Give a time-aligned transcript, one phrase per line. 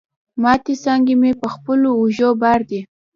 [0.41, 2.81] ماتي څانګي مي په خپلو اوږو بار دي